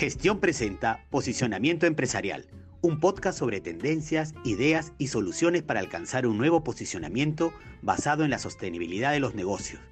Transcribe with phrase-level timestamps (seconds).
[0.00, 2.46] Gestión presenta Posicionamiento Empresarial,
[2.80, 8.38] un podcast sobre tendencias, ideas y soluciones para alcanzar un nuevo posicionamiento basado en la
[8.38, 9.82] sostenibilidad de los negocios.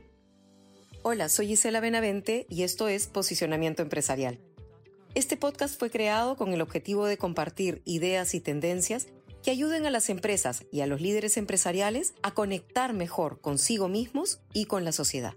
[1.02, 4.40] Hola, soy Gisela Benavente y esto es Posicionamiento Empresarial.
[5.14, 9.08] Este podcast fue creado con el objetivo de compartir ideas y tendencias
[9.42, 14.40] que ayuden a las empresas y a los líderes empresariales a conectar mejor consigo mismos
[14.54, 15.34] y con la sociedad.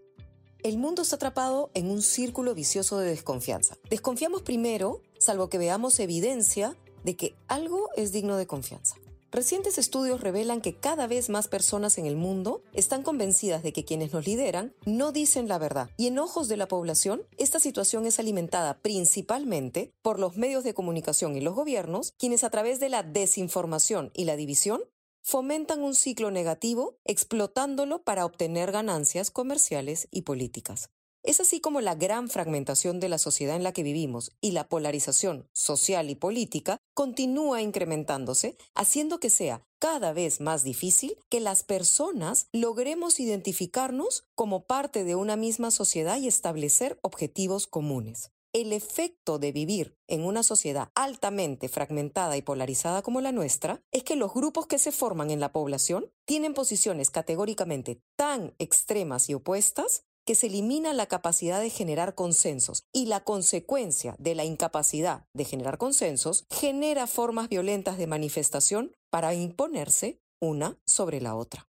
[0.63, 3.77] El mundo está atrapado en un círculo vicioso de desconfianza.
[3.89, 8.95] Desconfiamos primero, salvo que veamos evidencia de que algo es digno de confianza.
[9.31, 13.85] Recientes estudios revelan que cada vez más personas en el mundo están convencidas de que
[13.85, 15.89] quienes nos lideran no dicen la verdad.
[15.97, 20.75] Y en ojos de la población, esta situación es alimentada principalmente por los medios de
[20.75, 24.81] comunicación y los gobiernos, quienes a través de la desinformación y la división
[25.21, 30.89] fomentan un ciclo negativo explotándolo para obtener ganancias comerciales y políticas.
[31.23, 34.67] Es así como la gran fragmentación de la sociedad en la que vivimos y la
[34.67, 41.63] polarización social y política continúa incrementándose, haciendo que sea cada vez más difícil que las
[41.63, 49.39] personas logremos identificarnos como parte de una misma sociedad y establecer objetivos comunes el efecto
[49.39, 54.33] de vivir en una sociedad altamente fragmentada y polarizada como la nuestra es que los
[54.33, 60.35] grupos que se forman en la población tienen posiciones categóricamente tan extremas y opuestas que
[60.35, 65.77] se elimina la capacidad de generar consensos y la consecuencia de la incapacidad de generar
[65.77, 71.70] consensos genera formas violentas de manifestación para imponerse una sobre la otra.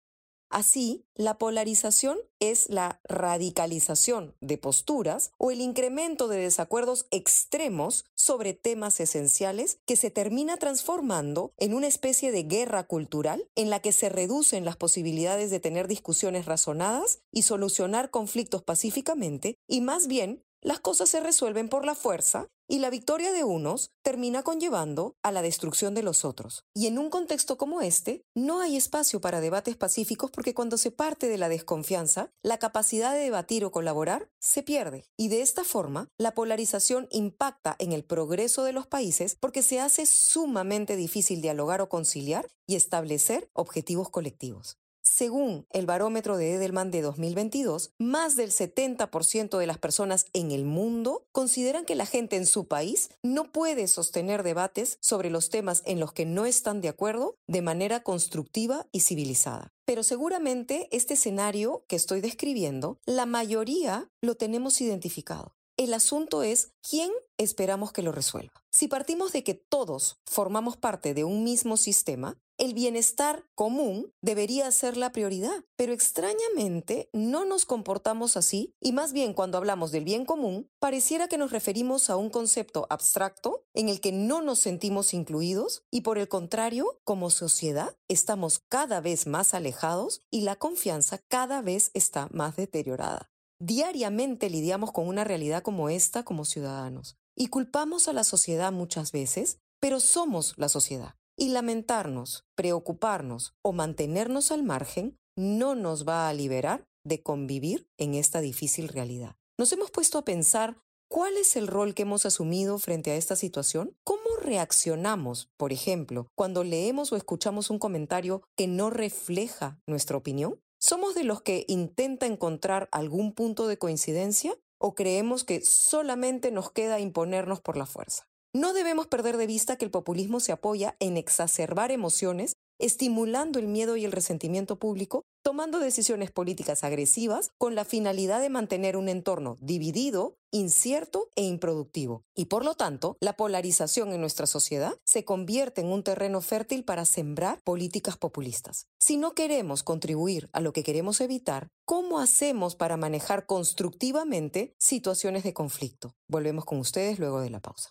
[0.51, 8.53] Así, la polarización es la radicalización de posturas o el incremento de desacuerdos extremos sobre
[8.53, 13.93] temas esenciales que se termina transformando en una especie de guerra cultural en la que
[13.93, 20.43] se reducen las posibilidades de tener discusiones razonadas y solucionar conflictos pacíficamente y más bien
[20.63, 25.33] las cosas se resuelven por la fuerza y la victoria de unos termina conllevando a
[25.33, 26.65] la destrucción de los otros.
[26.73, 30.93] Y en un contexto como este, no hay espacio para debates pacíficos porque cuando se
[30.93, 35.05] parte de la desconfianza, la capacidad de debatir o colaborar se pierde.
[35.17, 39.81] Y de esta forma, la polarización impacta en el progreso de los países porque se
[39.81, 44.79] hace sumamente difícil dialogar o conciliar y establecer objetivos colectivos.
[45.13, 50.65] Según el barómetro de Edelman de 2022, más del 70% de las personas en el
[50.65, 55.83] mundo consideran que la gente en su país no puede sostener debates sobre los temas
[55.85, 59.73] en los que no están de acuerdo de manera constructiva y civilizada.
[59.85, 65.57] Pero seguramente este escenario que estoy describiendo, la mayoría lo tenemos identificado.
[65.77, 68.53] El asunto es quién esperamos que lo resuelva.
[68.71, 74.71] Si partimos de que todos formamos parte de un mismo sistema, el bienestar común debería
[74.71, 80.05] ser la prioridad, pero extrañamente no nos comportamos así y más bien cuando hablamos del
[80.05, 84.59] bien común, pareciera que nos referimos a un concepto abstracto en el que no nos
[84.59, 90.57] sentimos incluidos y por el contrario, como sociedad, estamos cada vez más alejados y la
[90.57, 93.31] confianza cada vez está más deteriorada.
[93.59, 99.13] Diariamente lidiamos con una realidad como esta como ciudadanos y culpamos a la sociedad muchas
[99.13, 101.15] veces, pero somos la sociedad.
[101.43, 108.13] Y lamentarnos, preocuparnos o mantenernos al margen no nos va a liberar de convivir en
[108.13, 109.37] esta difícil realidad.
[109.59, 110.77] Nos hemos puesto a pensar
[111.09, 116.29] cuál es el rol que hemos asumido frente a esta situación, cómo reaccionamos, por ejemplo,
[116.35, 120.61] cuando leemos o escuchamos un comentario que no refleja nuestra opinión.
[120.79, 126.71] ¿Somos de los que intenta encontrar algún punto de coincidencia o creemos que solamente nos
[126.71, 128.30] queda imponernos por la fuerza?
[128.53, 133.69] No debemos perder de vista que el populismo se apoya en exacerbar emociones, estimulando el
[133.69, 139.09] miedo y el resentimiento público, tomando decisiones políticas agresivas con la finalidad de mantener un
[139.09, 142.25] entorno dividido, incierto e improductivo.
[142.35, 146.85] Y por lo tanto, la polarización en nuestra sociedad se convierte en un terreno fértil
[146.85, 148.87] para sembrar políticas populistas.
[148.99, 155.45] Si no queremos contribuir a lo que queremos evitar, ¿cómo hacemos para manejar constructivamente situaciones
[155.45, 156.17] de conflicto?
[156.29, 157.91] Volvemos con ustedes luego de la pausa.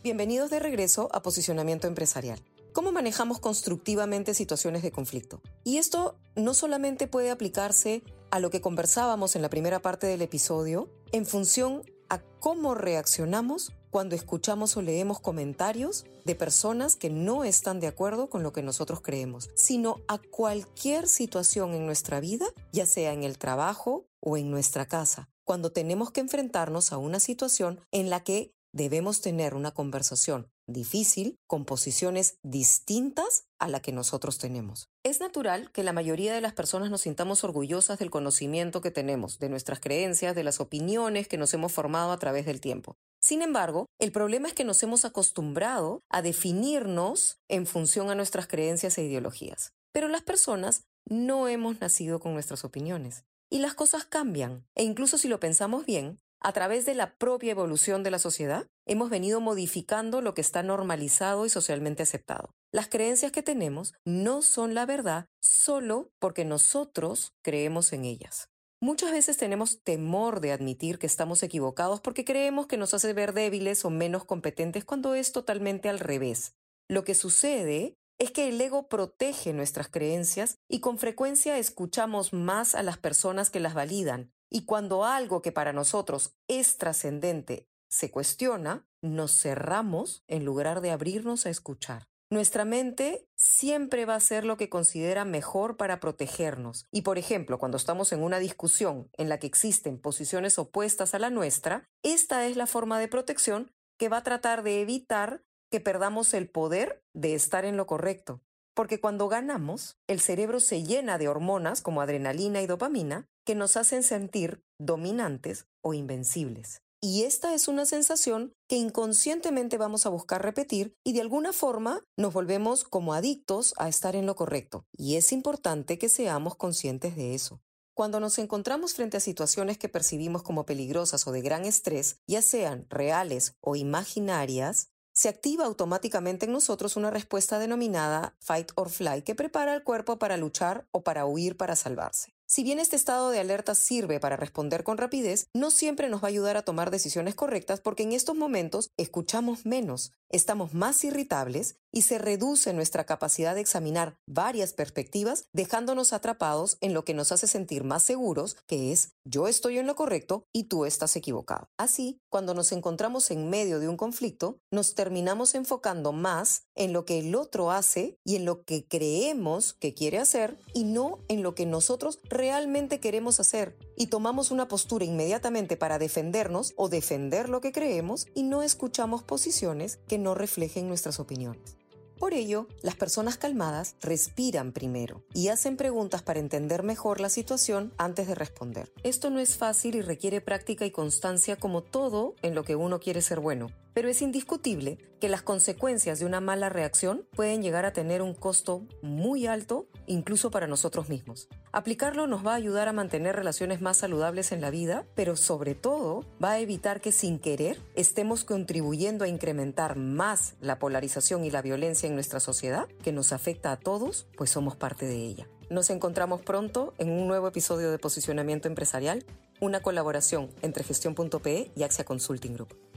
[0.00, 2.40] Bienvenidos de regreso a Posicionamiento Empresarial.
[2.72, 5.42] ¿Cómo manejamos constructivamente situaciones de conflicto?
[5.64, 10.22] Y esto no solamente puede aplicarse a lo que conversábamos en la primera parte del
[10.22, 17.42] episodio, en función a cómo reaccionamos cuando escuchamos o leemos comentarios de personas que no
[17.42, 22.46] están de acuerdo con lo que nosotros creemos, sino a cualquier situación en nuestra vida,
[22.70, 27.18] ya sea en el trabajo o en nuestra casa, cuando tenemos que enfrentarnos a una
[27.18, 33.92] situación en la que debemos tener una conversación difícil con posiciones distintas a la que
[33.92, 34.90] nosotros tenemos.
[35.02, 39.38] Es natural que la mayoría de las personas nos sintamos orgullosas del conocimiento que tenemos,
[39.38, 42.96] de nuestras creencias, de las opiniones que nos hemos formado a través del tiempo.
[43.20, 48.46] Sin embargo, el problema es que nos hemos acostumbrado a definirnos en función a nuestras
[48.46, 49.72] creencias e ideologías.
[49.92, 53.24] Pero las personas no hemos nacido con nuestras opiniones.
[53.50, 54.66] Y las cosas cambian.
[54.74, 58.66] E incluso si lo pensamos bien, a través de la propia evolución de la sociedad,
[58.86, 62.54] hemos venido modificando lo que está normalizado y socialmente aceptado.
[62.72, 68.48] Las creencias que tenemos no son la verdad solo porque nosotros creemos en ellas.
[68.80, 73.32] Muchas veces tenemos temor de admitir que estamos equivocados porque creemos que nos hace ver
[73.32, 76.54] débiles o menos competentes cuando es totalmente al revés.
[76.88, 82.76] Lo que sucede es que el ego protege nuestras creencias y con frecuencia escuchamos más
[82.76, 88.10] a las personas que las validan, y cuando algo que para nosotros es trascendente se
[88.10, 92.08] cuestiona, nos cerramos en lugar de abrirnos a escuchar.
[92.30, 96.86] Nuestra mente siempre va a hacer lo que considera mejor para protegernos.
[96.92, 101.18] Y por ejemplo, cuando estamos en una discusión en la que existen posiciones opuestas a
[101.18, 105.80] la nuestra, esta es la forma de protección que va a tratar de evitar que
[105.80, 108.42] perdamos el poder de estar en lo correcto.
[108.78, 113.76] Porque cuando ganamos, el cerebro se llena de hormonas como adrenalina y dopamina que nos
[113.76, 116.80] hacen sentir dominantes o invencibles.
[117.02, 122.04] Y esta es una sensación que inconscientemente vamos a buscar repetir y de alguna forma
[122.16, 124.84] nos volvemos como adictos a estar en lo correcto.
[124.92, 127.60] Y es importante que seamos conscientes de eso.
[127.96, 132.42] Cuando nos encontramos frente a situaciones que percibimos como peligrosas o de gran estrés, ya
[132.42, 139.22] sean reales o imaginarias, se activa automáticamente en nosotros una respuesta denominada fight or fly
[139.22, 142.36] que prepara al cuerpo para luchar o para huir para salvarse.
[142.46, 146.28] Si bien este estado de alerta sirve para responder con rapidez, no siempre nos va
[146.28, 151.78] a ayudar a tomar decisiones correctas porque en estos momentos escuchamos menos, estamos más irritables
[151.92, 157.32] y se reduce nuestra capacidad de examinar varias perspectivas, dejándonos atrapados en lo que nos
[157.32, 161.68] hace sentir más seguros, que es yo estoy en lo correcto y tú estás equivocado.
[161.76, 167.04] Así, cuando nos encontramos en medio de un conflicto, nos terminamos enfocando más en lo
[167.04, 171.42] que el otro hace y en lo que creemos que quiere hacer y no en
[171.42, 173.78] lo que nosotros realmente queremos hacer.
[173.96, 179.22] Y tomamos una postura inmediatamente para defendernos o defender lo que creemos y no escuchamos
[179.22, 181.76] posiciones que no reflejen nuestras opiniones.
[182.18, 187.92] Por ello, las personas calmadas respiran primero y hacen preguntas para entender mejor la situación
[187.96, 188.92] antes de responder.
[189.04, 192.98] Esto no es fácil y requiere práctica y constancia como todo en lo que uno
[192.98, 197.84] quiere ser bueno pero es indiscutible que las consecuencias de una mala reacción pueden llegar
[197.84, 201.48] a tener un costo muy alto incluso para nosotros mismos.
[201.72, 205.74] Aplicarlo nos va a ayudar a mantener relaciones más saludables en la vida, pero sobre
[205.74, 211.50] todo va a evitar que sin querer estemos contribuyendo a incrementar más la polarización y
[211.50, 215.48] la violencia en nuestra sociedad, que nos afecta a todos, pues somos parte de ella.
[215.70, 219.24] Nos encontramos pronto en un nuevo episodio de Posicionamiento Empresarial,
[219.60, 222.87] una colaboración entre gestión.pe y Axia Consulting Group.